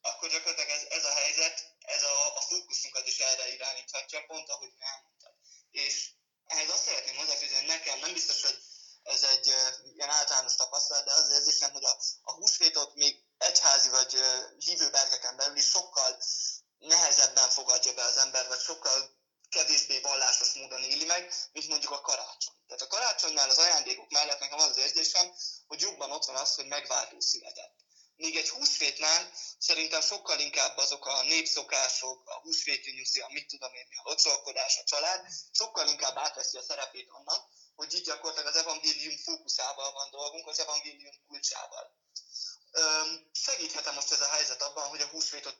akkor 0.00 0.30
gyakorlatilag 0.30 0.70
ez, 0.70 0.84
ez 0.90 1.04
a 1.04 1.14
helyzet, 1.14 1.69
ez 1.94 2.02
a, 2.02 2.36
a 2.36 2.40
fókuszunkat 2.40 3.06
is 3.06 3.18
erre 3.18 3.52
irányíthatja, 3.52 4.24
pont 4.26 4.48
ahogy 4.48 4.72
elmondtad. 4.78 5.32
És 5.70 6.10
ehhez 6.46 6.70
azt 6.70 6.84
szeretném 6.84 7.16
hozzáfűzni, 7.16 7.56
hogy 7.56 7.66
nekem 7.66 7.98
nem 7.98 8.12
biztos, 8.12 8.42
hogy 8.42 8.58
ez 9.02 9.22
egy 9.22 9.46
ilyen 9.94 10.10
általános 10.10 10.54
tapasztalat, 10.54 11.04
de 11.04 11.12
az 11.12 11.30
érzésem, 11.30 11.72
hogy 11.72 11.84
a, 11.84 11.98
a 12.22 12.32
húsvétot 12.32 12.94
még 12.94 13.22
egyházi 13.38 13.88
vagy 13.88 14.14
uh, 14.14 14.58
hívő 14.58 14.90
berkeken 14.90 15.36
belül 15.36 15.56
is 15.56 15.68
sokkal 15.68 16.22
nehezebben 16.78 17.48
fogadja 17.48 17.94
be 17.94 18.02
az 18.02 18.16
ember, 18.16 18.48
vagy 18.48 18.60
sokkal 18.60 19.18
kevésbé 19.48 20.00
vallásos 20.00 20.52
módon 20.52 20.82
éli 20.82 21.04
meg, 21.04 21.32
mint 21.52 21.68
mondjuk 21.68 21.92
a 21.92 22.00
karácsony. 22.00 22.54
Tehát 22.66 22.82
a 22.82 22.86
karácsonynál 22.86 23.50
az 23.50 23.58
ajándékok 23.58 24.10
mellett 24.10 24.40
nekem 24.40 24.58
az 24.58 24.64
az 24.64 24.76
érzésem, 24.76 25.32
hogy 25.66 25.80
jobban 25.80 26.10
ott 26.10 26.24
van 26.24 26.36
az, 26.36 26.54
hogy 26.54 26.66
megváltó 26.66 27.20
született. 27.20 27.74
Míg 28.16 28.36
egy 28.36 28.48
húsvétnál 28.48 29.32
szerintem 29.70 30.00
sokkal 30.00 30.38
inkább 30.38 30.76
azok 30.76 31.06
a 31.06 31.22
népszokások, 31.22 32.28
a 32.28 32.40
húsvéti 32.40 32.90
nyuszi, 32.92 33.20
a 33.20 33.28
mit 33.28 33.48
tudom 33.48 33.74
én, 33.74 33.86
a 34.02 34.08
locsolkodás, 34.08 34.78
a 34.78 34.84
család, 34.84 35.26
sokkal 35.52 35.88
inkább 35.88 36.16
átveszi 36.16 36.56
a 36.56 36.62
szerepét 36.62 37.08
annak, 37.10 37.48
hogy 37.74 37.94
így 37.94 38.04
gyakorlatilag 38.04 38.48
az 38.48 38.56
evangélium 38.56 39.16
fókuszával 39.16 39.92
van 39.92 40.10
dolgunk, 40.10 40.46
az 40.46 40.60
evangélium 40.60 41.14
kulcsával. 41.26 41.96
Segíthetem 43.32 43.94
most 43.94 44.12
ez 44.12 44.20
a 44.20 44.28
helyzet 44.28 44.62
abban, 44.62 44.88
hogy 44.88 45.00
a 45.00 45.08
húsvétot 45.08 45.58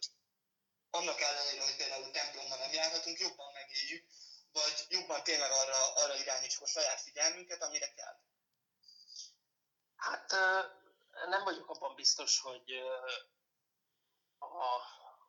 annak 0.91 1.21
ellenére, 1.21 1.63
hogy 1.63 1.77
például 1.77 2.11
templomban 2.11 2.59
nem 2.59 2.73
járhatunk, 2.73 3.19
jobban 3.19 3.53
megéljük, 3.53 4.05
vagy 4.53 4.87
jobban 4.89 5.23
tényleg 5.23 5.51
arra, 5.51 5.95
arra 5.95 6.17
irányítsuk 6.17 6.63
a 6.63 6.67
saját 6.67 7.01
figyelmünket, 7.01 7.63
amire 7.63 7.93
kell? 7.95 8.17
Hát 9.97 10.31
nem 11.29 11.45
vagyok 11.45 11.69
abban 11.69 11.95
biztos, 11.95 12.41
hogy 12.41 12.73
a, 14.41 14.83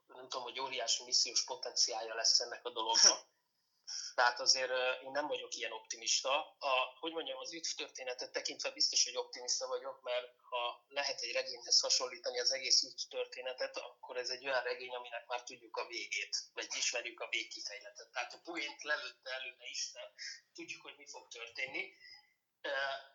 nem 0.07 0.29
tudom, 0.29 0.43
hogy 0.43 0.59
óriási 0.59 1.03
missziós 1.03 1.43
potenciálja 1.43 2.15
lesz 2.15 2.39
ennek 2.39 2.65
a 2.65 2.69
dolognak. 2.69 3.19
Tehát 4.15 4.39
azért 4.39 4.71
én 5.03 5.11
nem 5.11 5.27
vagyok 5.27 5.55
ilyen 5.55 5.71
optimista. 5.71 6.55
A, 6.59 6.97
hogy 6.99 7.11
mondjam, 7.11 7.37
az 7.37 7.53
üdv 7.53 7.69
történetet 7.75 8.31
tekintve 8.31 8.71
biztos, 8.71 9.03
hogy 9.03 9.17
optimista 9.17 9.67
vagyok, 9.67 10.01
mert 10.01 10.27
ha 10.49 10.85
lehet 10.87 11.21
egy 11.21 11.31
regényhez 11.31 11.79
hasonlítani 11.79 12.39
az 12.39 12.51
egész 12.51 12.83
üdv 12.83 13.09
történetet, 13.09 13.77
akkor 13.77 14.17
ez 14.17 14.29
egy 14.29 14.45
olyan 14.45 14.63
regény, 14.63 14.95
aminek 14.95 15.25
már 15.25 15.43
tudjuk 15.43 15.77
a 15.77 15.87
végét, 15.87 16.37
vagy 16.53 16.67
ismerjük 16.77 17.19
a 17.19 17.29
végkifejletet. 17.29 18.11
Tehát 18.11 18.33
a 18.33 18.41
poént 18.43 18.83
lelőtte 18.83 19.31
előne 19.31 19.65
Isten, 19.69 20.13
tudjuk, 20.53 20.81
hogy 20.81 20.95
mi 20.97 21.07
fog 21.07 21.27
történni. 21.27 21.93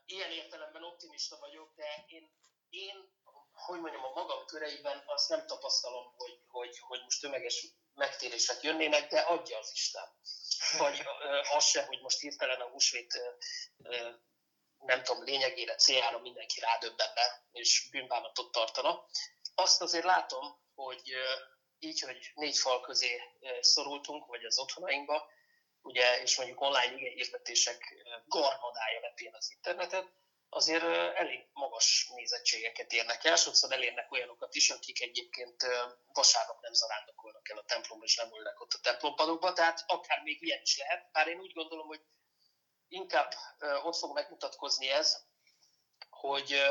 Ilyen 0.07 0.31
értelemben 0.31 0.83
optimista 0.83 1.38
vagyok, 1.38 1.75
de 1.75 2.05
én, 2.07 2.33
én 2.70 3.14
hogy 3.56 3.80
mondjam, 3.80 4.04
a 4.04 4.12
magam 4.14 4.46
köreiben 4.46 5.02
azt 5.06 5.28
nem 5.28 5.46
tapasztalom, 5.46 6.14
hogy, 6.16 6.40
hogy, 6.49 6.78
hogy 6.78 7.00
most 7.02 7.20
tömeges 7.20 7.66
megtérések 7.94 8.62
jönnének, 8.62 9.11
de 9.11 9.20
adja 9.20 9.58
az 9.58 9.70
Isten. 9.73 10.04
Vagy 10.78 11.02
az 11.56 11.64
se, 11.64 11.85
hogy 11.85 12.00
most 12.00 12.20
hirtelen 12.20 12.61
a 12.61 12.68
húsvét 12.68 13.20
nem 14.78 15.02
tudom, 15.02 15.25
lényegére, 15.25 15.75
céljára 15.75 16.18
mindenki 16.18 16.61
rádöbbenne, 16.61 17.46
és 17.52 17.88
bűnbánatot 17.90 18.52
tartana. 18.52 19.06
Azt 19.54 19.82
azért 19.82 20.04
látom, 20.04 20.58
hogy 20.75 21.14
így, 21.78 22.00
hogy 22.00 22.30
négy 22.35 22.58
fal 22.58 22.80
közé 22.80 23.20
szorultunk, 23.61 24.26
vagy 24.26 24.44
az 24.44 24.58
otthonainkba, 24.58 25.30
ugye, 25.82 26.23
és 26.23 26.37
mondjuk 26.37 26.61
online 26.61 26.96
hirdetések 26.96 27.94
garmadája 28.26 29.00
lepén 29.00 29.35
az 29.35 29.50
internetet, 29.50 30.06
azért 30.49 30.83
elég 31.17 31.49
magas 31.53 32.09
nézettségeket 32.15 32.93
érnek 32.93 33.25
el, 33.25 33.37
sokszor 33.37 33.73
elérnek 33.73 34.12
olyanokat 34.12 34.55
is, 34.55 34.71
akik 34.71 35.03
egyébként 35.03 35.67
vasárnap 36.12 36.61
nem 36.61 36.73
zarándokolnak 36.73 37.50
el 37.50 37.59
a 37.59 37.65
templomba, 37.65 38.05
és 38.05 38.17
nem 38.17 38.35
ülnek 38.35 38.61
ott 38.61 38.73
a 38.73 38.81
templompadokba, 38.83 39.53
tehát 39.53 39.85
akár 39.87 40.23
még 40.23 40.43
ilyen 40.43 40.62
is 40.62 40.79
lehet, 40.79 41.11
bár 41.12 41.26
én 41.26 41.38
úgy 41.38 41.53
gondolom, 41.53 41.87
hogy 41.87 42.00
inkább 42.88 43.33
ott 43.83 43.97
fog 43.97 44.15
megmutatkozni 44.15 44.91
ez, 44.91 45.25
hogy 46.11 46.62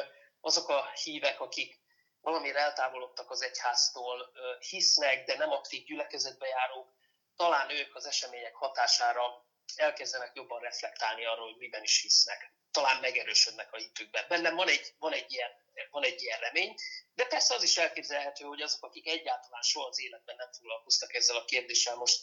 azok 0.42 0.70
a 0.70 0.92
hívek, 0.92 1.40
akik 1.40 1.84
valamire 2.22 2.60
eltávolodtak 2.60 3.32
az 3.32 3.42
egyháztól, 3.42 4.32
hisznek, 4.60 5.26
de 5.26 5.38
nem 5.38 5.52
aktív 5.52 5.84
gyülekezetbe 5.84 6.48
járók, 6.48 6.94
talán 7.36 7.70
ők 7.70 7.96
az 7.96 8.06
események 8.06 8.56
hatására 8.56 9.46
elkezdenek 9.76 10.36
jobban 10.36 10.60
reflektálni 10.60 11.26
arról, 11.26 11.46
hogy 11.46 11.58
miben 11.58 11.84
is 11.84 12.02
hisznek 12.02 12.54
talán 12.76 13.00
megerősödnek 13.00 13.74
a 13.74 13.78
hitükben. 13.78 14.26
Bennem 14.28 14.56
van 14.56 14.68
egy, 14.68 14.94
van, 14.98 15.14
egy 15.14 15.32
ilyen, 15.32 15.52
van 15.90 16.04
egy 16.04 16.22
ilyen 16.22 16.40
remény, 16.40 16.76
de 17.14 17.26
persze 17.26 17.54
az 17.56 17.64
is 17.64 17.78
elképzelhető, 17.78 18.44
hogy 18.46 18.62
azok, 18.62 18.84
akik 18.84 19.08
egyáltalán 19.08 19.62
soha 19.62 19.88
az 19.88 20.00
életben 20.00 20.36
nem 20.36 20.52
foglalkoztak 20.52 21.14
ezzel 21.14 21.36
a 21.36 21.46
kérdéssel, 21.46 21.96
most, 21.96 22.20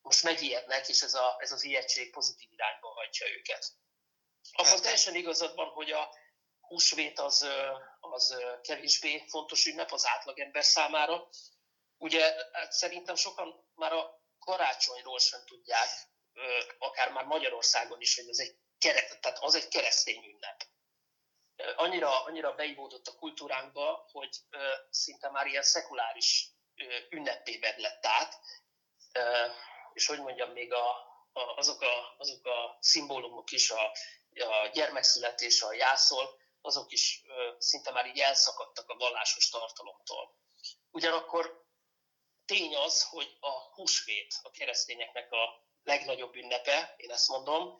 most 0.00 0.22
megijednek, 0.22 0.88
és 0.88 1.00
ez, 1.02 1.14
a, 1.14 1.36
ez 1.38 1.52
az 1.52 1.64
ijegység 1.64 2.10
pozitív 2.10 2.52
irányba 2.52 2.88
hajtja 2.88 3.26
őket. 3.28 3.64
Abban 4.52 4.80
teljesen 4.80 5.14
igazad 5.14 5.54
van, 5.54 5.68
hogy 5.68 5.90
a 5.90 6.14
húsvét 6.60 7.18
az, 7.18 7.46
az 8.00 8.36
kevésbé 8.62 9.24
fontos 9.28 9.66
ünnep 9.66 9.92
az 9.92 10.06
átlagember 10.06 10.64
számára. 10.64 11.28
Ugye 11.96 12.34
hát 12.52 12.72
szerintem 12.72 13.14
sokan 13.14 13.68
már 13.74 13.92
a 13.92 14.22
karácsonyról 14.38 15.18
sem 15.18 15.44
tudják, 15.44 15.88
akár 16.78 17.12
már 17.12 17.24
Magyarországon 17.24 18.00
is, 18.00 18.16
hogy 18.16 18.28
ez 18.28 18.38
egy 18.38 18.56
tehát 18.94 19.38
az 19.40 19.54
egy 19.54 19.68
keresztény 19.68 20.24
ünnep. 20.24 20.64
Annyira, 21.76 22.24
annyira 22.24 22.54
beivódott 22.54 23.06
a 23.06 23.16
kultúránkba, 23.16 24.08
hogy 24.12 24.36
szinte 24.90 25.30
már 25.30 25.46
ilyen 25.46 25.62
szekuláris 25.62 26.48
ünnepé 27.10 27.60
lett 27.76 28.06
át, 28.06 28.40
és 29.92 30.06
hogy 30.06 30.18
mondjam, 30.18 30.50
még 30.50 30.72
a, 30.72 30.90
a, 31.32 31.40
azok, 31.56 31.80
a, 31.80 32.14
azok 32.18 32.46
a 32.46 32.78
szimbólumok 32.80 33.50
is, 33.50 33.70
a, 33.70 33.92
a 34.34 34.68
gyermekszületés, 34.72 35.62
a 35.62 35.72
jászol, 35.72 36.40
azok 36.60 36.92
is 36.92 37.22
szinte 37.58 37.90
már 37.90 38.06
így 38.06 38.18
elszakadtak 38.18 38.90
a 38.90 38.96
vallásos 38.96 39.48
tartalomtól. 39.48 40.36
Ugyanakkor 40.90 41.64
tény 42.44 42.76
az, 42.76 43.02
hogy 43.02 43.36
a 43.40 43.50
húsvét 43.50 44.34
a 44.42 44.50
keresztényeknek 44.50 45.32
a 45.32 45.64
legnagyobb 45.82 46.34
ünnepe, 46.34 46.94
én 46.96 47.10
ezt 47.10 47.28
mondom, 47.28 47.76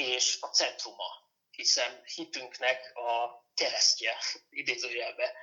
és 0.00 0.38
a 0.40 0.46
centruma, 0.46 1.30
hiszen 1.50 2.02
hitünknek 2.04 2.96
a 2.96 3.44
keresztje, 3.54 4.16
idézőjelbe, 4.50 5.34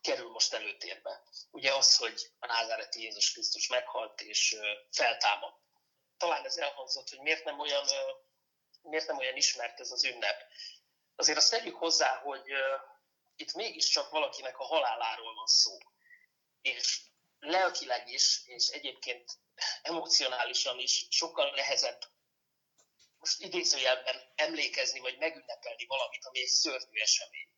kerül 0.00 0.30
most 0.30 0.52
előtérbe. 0.52 1.22
Ugye 1.50 1.74
az, 1.74 1.96
hogy 1.96 2.30
a 2.38 2.46
názáreti 2.46 3.02
Jézus 3.02 3.32
Krisztus 3.32 3.68
meghalt 3.68 4.20
és 4.20 4.56
feltámadt. 4.90 5.60
Talán 6.16 6.44
ez 6.44 6.56
elhangzott, 6.56 7.08
hogy 7.08 7.20
miért 7.20 7.44
nem 7.44 7.60
olyan, 7.60 7.86
miért 8.82 9.06
nem 9.06 9.18
olyan 9.18 9.36
ismert 9.36 9.80
ez 9.80 9.90
az 9.90 10.04
ünnep. 10.04 10.42
Azért 11.16 11.38
azt 11.38 11.50
tegyük 11.50 11.76
hozzá, 11.76 12.16
hogy 12.16 12.42
itt 13.36 13.52
mégiscsak 13.52 14.10
valakinek 14.10 14.58
a 14.58 14.64
haláláról 14.64 15.34
van 15.34 15.46
szó. 15.46 15.78
És 16.60 17.00
lelkileg 17.38 18.08
is, 18.08 18.42
és 18.46 18.68
egyébként 18.68 19.32
emocionálisan 19.82 20.78
is 20.78 21.06
sokkal 21.10 21.50
nehezebb 21.50 22.00
most 23.26 23.40
idézőjelben 23.40 24.32
emlékezni, 24.34 25.00
vagy 25.00 25.18
megünnepelni 25.18 25.86
valamit, 25.86 26.24
ami 26.24 26.40
egy 26.40 26.46
szörnyű 26.46 27.00
esemény. 27.00 27.48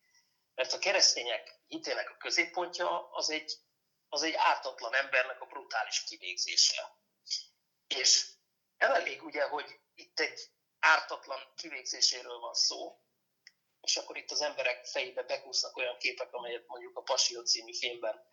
Mert 0.55 0.73
a 0.73 0.79
keresztények 0.79 1.59
hitének 1.67 2.09
a 2.09 2.17
középpontja 2.17 3.09
az 3.11 3.29
egy, 3.29 3.53
az 4.09 4.23
egy 4.23 4.33
ártatlan 4.33 4.95
embernek 4.95 5.41
a 5.41 5.45
brutális 5.45 6.03
kivégzése. 6.03 6.97
És 7.87 8.25
elég 8.77 9.23
ugye, 9.23 9.43
hogy 9.43 9.79
itt 9.95 10.19
egy 10.19 10.39
ártatlan 10.79 11.53
kivégzéséről 11.55 12.39
van 12.39 12.53
szó, 12.53 12.99
és 13.81 13.97
akkor 13.97 14.17
itt 14.17 14.31
az 14.31 14.41
emberek 14.41 14.85
fejébe 14.85 15.23
bekúsznak 15.23 15.77
olyan 15.77 15.97
képek, 15.97 16.33
amelyet 16.33 16.67
mondjuk 16.67 16.97
a 16.97 17.01
Passió 17.01 17.41
című 17.41 17.73
filmben 17.73 18.27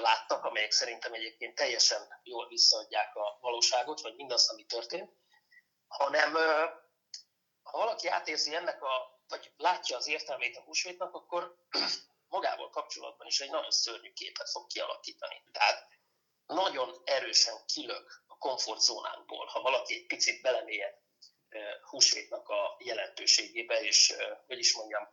láttak, 0.00 0.44
amelyek 0.44 0.70
szerintem 0.70 1.12
egyébként 1.12 1.54
teljesen 1.54 2.20
jól 2.22 2.48
visszaadják 2.48 3.16
a 3.16 3.38
valóságot, 3.40 4.00
vagy 4.00 4.14
mindazt, 4.14 4.50
ami 4.50 4.64
történt, 4.64 5.12
hanem 5.88 6.34
ha 7.62 7.78
valaki 7.78 8.08
átérzi 8.08 8.54
ennek 8.54 8.82
a, 8.82 9.20
vagy 9.28 9.52
látja 9.56 9.96
az 9.96 10.06
értelmét 10.06 10.56
a 10.56 10.62
húsvétnak, 10.62 11.14
akkor 11.14 11.56
magával 12.28 12.70
kapcsolatban 12.70 13.26
is 13.26 13.40
egy 13.40 13.50
nagyon 13.50 13.70
szörnyű 13.70 14.12
képet 14.12 14.50
fog 14.50 14.66
kialakítani. 14.66 15.42
Tehát 15.52 15.88
nagyon 16.46 17.02
erősen 17.04 17.64
kilök 17.66 18.22
a 18.26 18.38
komfortzónánkból, 18.38 19.46
ha 19.46 19.60
valaki 19.60 19.94
egy 19.94 20.06
picit 20.06 20.42
belemélyed 20.42 21.02
húsvétnak 21.90 22.48
a 22.48 22.76
jelentőségébe, 22.78 23.80
és 23.80 24.14
hogy 24.46 24.58
is 24.58 24.74
mondjam, 24.74 25.08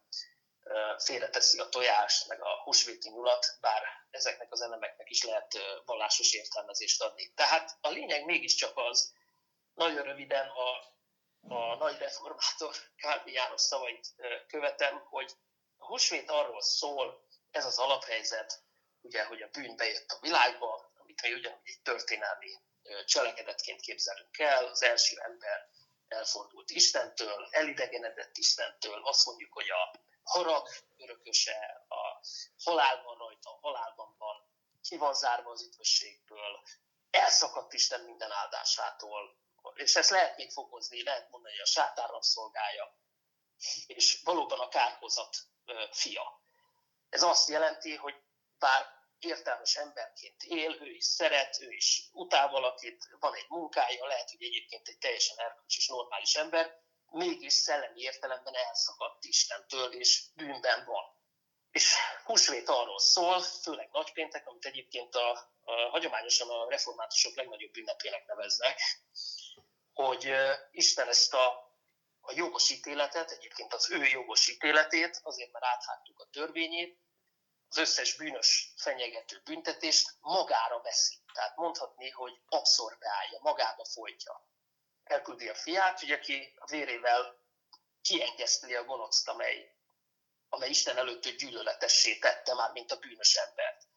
félreteszi 0.97 1.59
a 1.59 1.69
tojást, 1.69 2.27
meg 2.27 2.41
a 2.41 2.61
húsvéti 2.63 3.09
nyulat, 3.09 3.57
bár 3.61 3.83
ezeknek 4.09 4.51
az 4.51 4.61
elemeknek 4.61 5.09
is 5.09 5.23
lehet 5.23 5.57
vallásos 5.85 6.33
értelmezést 6.33 7.01
adni. 7.01 7.31
Tehát 7.35 7.77
a 7.81 7.89
lényeg 7.89 8.25
mégiscsak 8.25 8.77
az, 8.77 9.13
nagyon 9.73 10.03
röviden 10.03 10.47
a, 10.47 10.69
a 11.53 11.75
nagy 11.75 11.97
reformátor 11.97 12.75
Kálvi 12.95 13.31
János 13.31 13.61
szavait 13.61 14.15
követem, 14.47 14.99
hogy 15.09 15.31
a 15.77 15.85
húsvét 15.85 16.29
arról 16.29 16.61
szól, 16.61 17.25
ez 17.51 17.65
az 17.65 17.77
alaphelyzet, 17.77 18.63
ugye, 19.01 19.25
hogy 19.25 19.41
a 19.41 19.49
bűn 19.51 19.75
bejött 19.75 20.09
a 20.09 20.19
világba, 20.21 20.91
amit 20.95 21.21
mi 21.21 21.33
ugyanúgy 21.33 21.61
egy 21.63 21.81
történelmi 21.81 22.51
cselekedetként 23.05 23.81
képzelünk 23.81 24.37
el, 24.39 24.65
az 24.65 24.83
első 24.83 25.19
ember 25.19 25.69
elfordult 26.07 26.69
Istentől, 26.69 27.47
elidegenedett 27.51 28.37
Istentől, 28.37 29.01
azt 29.03 29.25
mondjuk, 29.25 29.53
hogy 29.53 29.69
a 29.69 29.99
harag 30.23 30.67
örököse, 30.97 31.85
a 31.87 32.21
halálban 32.63 33.17
rajta, 33.17 33.49
a 33.49 33.59
halálban 33.61 34.15
van, 34.17 34.49
ki 34.81 34.97
van 34.97 35.13
zárva 35.13 35.51
az 35.51 35.63
üdvösségből, 35.63 36.63
elszakadt 37.09 37.73
Isten 37.73 38.01
minden 38.01 38.31
áldásától, 38.31 39.39
és 39.73 39.95
ezt 39.95 40.09
lehet 40.09 40.37
még 40.37 40.51
fokozni, 40.51 41.03
lehet 41.03 41.29
mondani, 41.29 41.53
hogy 41.53 41.63
a 41.63 41.71
sátánnak 41.71 42.23
szolgálja, 42.23 42.95
és 43.87 44.21
valóban 44.23 44.59
a 44.59 44.67
kárhozat 44.67 45.37
fia. 45.91 46.41
Ez 47.09 47.23
azt 47.23 47.49
jelenti, 47.49 47.95
hogy 47.95 48.15
bár 48.59 48.85
értelmes 49.19 49.75
emberként 49.75 50.43
él, 50.43 50.77
ő 50.81 50.89
is 50.89 51.05
szeret, 51.05 51.59
ő 51.61 51.71
is 51.71 52.09
utál 52.11 52.49
valakit, 52.49 53.07
van 53.19 53.35
egy 53.35 53.45
munkája, 53.49 54.05
lehet, 54.05 54.29
hogy 54.29 54.43
egyébként 54.43 54.87
egy 54.87 54.97
teljesen 54.97 55.39
erkölcsös, 55.39 55.87
normális 55.87 56.35
ember, 56.35 56.79
mégis 57.11 57.53
szellemi 57.53 58.01
értelemben 58.01 58.55
elszakadt 58.55 59.23
Istentől, 59.23 59.93
és 59.93 60.23
bűnben 60.35 60.85
van. 60.85 61.19
És 61.71 61.95
húsvét 62.23 62.69
arról 62.69 62.99
szól, 62.99 63.41
főleg 63.41 63.89
nagypéntek, 63.91 64.47
amit 64.47 64.65
egyébként 64.65 65.15
a, 65.15 65.31
a 65.63 65.71
hagyományosan 65.89 66.49
a 66.49 66.69
reformátusok 66.69 67.35
legnagyobb 67.35 67.75
ünnepének 67.77 68.25
neveznek, 68.25 68.79
hogy 69.93 70.33
Isten 70.71 71.07
ezt 71.07 71.33
a, 71.33 71.47
a 72.19 72.33
jogos 72.33 72.69
ítéletet, 72.69 73.31
egyébként 73.31 73.73
az 73.73 73.91
ő 73.91 74.05
jogos 74.05 74.47
ítéletét, 74.47 75.19
azért 75.23 75.51
mert 75.51 75.65
áthágtuk 75.65 76.19
a 76.19 76.29
törvényét, 76.31 76.99
az 77.69 77.77
összes 77.77 78.15
bűnös 78.15 78.73
fenyegető 78.75 79.41
büntetést 79.43 80.09
magára 80.19 80.81
veszi. 80.81 81.19
Tehát 81.33 81.55
mondhatni, 81.55 82.09
hogy 82.09 82.41
abszorbálja, 82.45 83.39
magába 83.41 83.85
folytja. 83.85 84.49
Elküldi 85.03 85.49
a 85.49 85.55
fiát, 85.55 85.99
hogy 85.99 86.11
aki 86.11 86.53
a 86.55 86.65
vérével 86.65 87.39
kiengeszteli 88.01 88.75
a 88.75 88.83
gonoszt, 88.83 89.27
amely, 89.27 89.75
amely 90.49 90.69
Isten 90.69 90.97
előtt 90.97 91.27
gyűlöletessé 91.29 92.17
tette 92.17 92.53
már, 92.53 92.71
mint 92.71 92.91
a 92.91 92.97
bűnös 92.97 93.35
embert. 93.35 93.87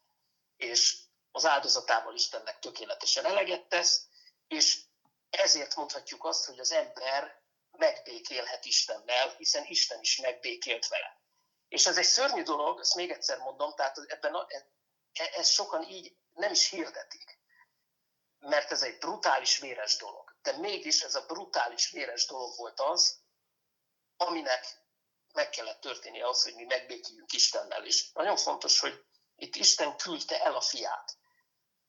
És 0.55 0.97
az 1.31 1.45
áldozatával 1.45 2.15
Istennek 2.15 2.59
tökéletesen 2.59 3.25
eleget 3.25 3.67
tesz, 3.67 4.07
és 4.47 4.81
ezért 5.29 5.75
mondhatjuk 5.75 6.23
azt, 6.23 6.45
hogy 6.45 6.59
az 6.59 6.71
ember 6.71 7.43
megbékélhet 7.71 8.65
Istennel, 8.65 9.35
hiszen 9.37 9.65
Isten 9.65 9.99
is 9.99 10.17
megbékélt 10.17 10.87
vele. 10.87 11.19
És 11.67 11.85
ez 11.85 11.97
egy 11.97 12.05
szörnyű 12.05 12.43
dolog, 12.43 12.79
ezt 12.79 12.95
még 12.95 13.11
egyszer 13.11 13.37
mondom, 13.37 13.73
tehát 13.75 13.97
ebben 13.97 14.33
a, 14.33 14.45
e, 14.47 14.67
e, 15.13 15.31
ez 15.33 15.49
sokan 15.49 15.83
így 15.83 16.17
nem 16.33 16.51
is 16.51 16.69
hirdetik. 16.69 17.39
Mert 18.39 18.71
ez 18.71 18.81
egy 18.81 18.97
brutális, 18.97 19.57
véres 19.57 19.97
dolog. 19.97 20.35
De 20.41 20.57
mégis 20.57 21.01
ez 21.01 21.15
a 21.15 21.25
brutális, 21.25 21.91
véres 21.91 22.25
dolog 22.25 22.57
volt 22.57 22.79
az, 22.79 23.19
aminek 24.17 24.83
meg 25.33 25.49
kellett 25.49 25.81
történnie 25.81 26.27
az, 26.27 26.43
hogy 26.43 26.55
mi 26.55 26.63
megbékéljünk 26.63 27.33
Istennel. 27.33 27.85
És 27.85 28.11
nagyon 28.11 28.37
fontos, 28.37 28.79
hogy 28.79 29.05
itt 29.35 29.55
Isten 29.55 29.97
küldte 29.97 30.43
el 30.43 30.55
a 30.55 30.61
fiát. 30.61 31.17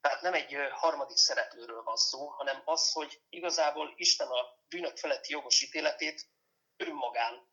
Tehát 0.01 0.21
nem 0.21 0.33
egy 0.33 0.55
harmadik 0.71 1.17
szereplőről 1.17 1.83
van 1.83 1.97
szó, 1.97 2.27
hanem 2.27 2.61
az, 2.65 2.91
hogy 2.91 3.21
igazából 3.29 3.93
Isten 3.95 4.27
a 4.27 4.57
bűnök 4.67 4.97
feletti 4.97 5.31
jogos 5.31 5.61
ítéletét 5.61 6.29
önmagán, 6.77 7.51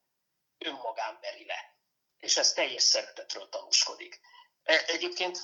önmagán 0.58 1.18
veri 1.20 1.44
le. 1.46 1.76
És 2.18 2.36
ez 2.36 2.52
teljes 2.52 2.82
szeretetről 2.82 3.48
tanúskodik. 3.48 4.20
E, 4.62 4.84
egyébként 4.86 5.38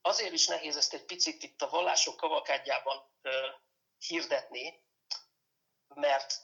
azért 0.00 0.32
is 0.32 0.46
nehéz 0.46 0.76
ezt 0.76 0.94
egy 0.94 1.04
picit 1.04 1.42
itt 1.42 1.62
a 1.62 1.68
vallások 1.68 2.16
kavalkádjában 2.16 3.10
hirdetni, 3.98 4.84
mert 5.94 6.34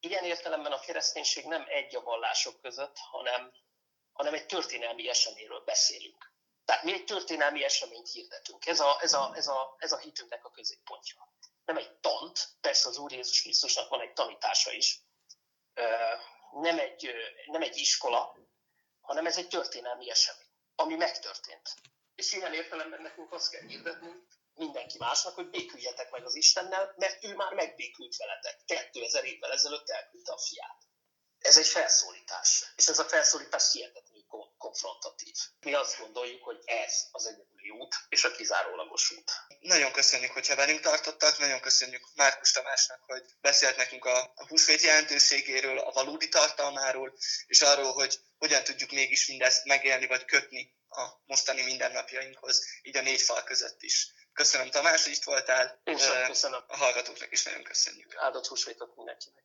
ilyen 0.00 0.24
értelemben 0.24 0.72
a 0.72 0.80
kereszténység 0.80 1.44
nem 1.44 1.64
egy 1.68 1.96
a 1.96 2.00
vallások 2.00 2.60
között, 2.60 2.96
hanem, 2.98 3.52
hanem 4.12 4.34
egy 4.34 4.46
történelmi 4.46 5.08
eseményről 5.08 5.60
beszélünk. 5.64 6.32
Tehát 6.68 6.82
mi 6.82 6.92
egy 6.92 7.04
történelmi 7.04 7.64
eseményt 7.64 8.10
hirdetünk. 8.10 8.66
Ez 8.66 8.80
a, 8.80 8.98
ez 9.00 9.12
a, 9.12 9.32
ez 9.34 9.46
a, 9.46 9.76
ez 9.78 9.92
a 9.92 9.98
hitünknek 9.98 10.44
a 10.44 10.50
középpontja. 10.50 11.32
Nem 11.64 11.76
egy 11.76 11.92
tant, 11.92 12.48
persze 12.60 12.88
az 12.88 12.98
Úr 12.98 13.12
Jézus 13.12 13.42
Krisztusnak 13.42 13.88
van 13.88 14.00
egy 14.00 14.12
tanítása 14.12 14.72
is, 14.72 15.00
nem 16.52 16.78
egy, 16.78 17.10
nem 17.46 17.62
egy 17.62 17.76
iskola, 17.76 18.36
hanem 19.00 19.26
ez 19.26 19.36
egy 19.36 19.48
történelmi 19.48 20.10
esemény, 20.10 20.46
ami 20.74 20.94
megtörtént. 20.94 21.74
És 22.14 22.32
ilyen 22.32 22.54
értelemben 22.54 23.02
nekünk 23.02 23.32
azt 23.32 23.50
kell 23.50 23.66
hirdetni 23.66 24.26
mindenki 24.54 24.98
másnak, 24.98 25.34
hogy 25.34 25.50
béküljetek 25.50 26.10
meg 26.10 26.24
az 26.24 26.34
Istennel, 26.34 26.94
mert 26.96 27.24
ő 27.24 27.34
már 27.34 27.52
megbékült 27.52 28.16
veletek. 28.16 28.64
2000 28.64 29.24
évvel 29.24 29.52
ezelőtt 29.52 29.90
elküldte 29.90 30.32
a 30.32 30.38
fiát. 30.38 30.82
Ez 31.38 31.56
egy 31.56 31.66
felszólítás. 31.66 32.72
És 32.76 32.88
ez 32.88 32.98
a 32.98 33.04
felszólítás 33.04 33.72
hihetetlen 33.72 34.17
konfrontatív. 34.58 35.34
Mi 35.60 35.74
azt 35.74 35.98
gondoljuk, 35.98 36.44
hogy 36.44 36.58
ez 36.64 36.92
az 37.10 37.26
egyedüli 37.26 37.70
út, 37.70 37.94
és 38.08 38.24
a 38.24 38.30
kizárólagos 38.30 39.10
út. 39.10 39.30
Nagyon 39.60 39.92
köszönjük, 39.92 40.30
hogyha 40.30 40.54
velünk 40.54 40.80
tartottak, 40.80 41.38
nagyon 41.38 41.60
köszönjük 41.60 42.08
Márkus 42.14 42.52
Tamásnak, 42.52 43.00
hogy 43.06 43.22
beszélt 43.40 43.76
nekünk 43.76 44.04
a 44.04 44.32
húsvét 44.48 44.82
jelentőségéről, 44.82 45.78
a 45.78 45.92
valódi 45.92 46.28
tartalmáról, 46.28 47.14
és 47.46 47.60
arról, 47.60 47.92
hogy 47.92 48.18
hogyan 48.38 48.64
tudjuk 48.64 48.90
mégis 48.90 49.26
mindezt 49.26 49.64
megélni, 49.64 50.06
vagy 50.06 50.24
kötni 50.24 50.76
a 50.88 51.08
mostani 51.26 51.62
mindennapjainkhoz, 51.62 52.64
így 52.82 52.96
a 52.96 53.02
négy 53.02 53.20
fal 53.20 53.42
között 53.42 53.82
is. 53.82 54.12
Köszönöm 54.32 54.70
Tamás, 54.70 55.02
hogy 55.04 55.12
itt 55.12 55.24
voltál. 55.24 55.80
Én 55.84 55.98
sem 55.98 56.26
köszönöm. 56.26 56.64
A 56.66 56.76
hallgatóknak 56.76 57.32
is 57.32 57.42
nagyon 57.42 57.62
köszönjük. 57.62 58.14
Áldott 58.16 58.46
húsvétot 58.46 58.96
mindenkinek. 58.96 59.44